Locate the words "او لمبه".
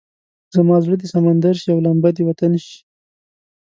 1.73-2.09